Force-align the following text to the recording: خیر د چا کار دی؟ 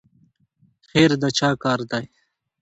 خیر 0.89 1.11
د 1.21 1.23
چا 1.37 1.49
کار 1.63 1.79
دی؟ 1.91 2.05